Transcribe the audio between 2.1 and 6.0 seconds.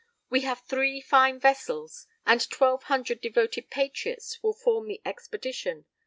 and twelve hundred devoted patriots will form the expedition.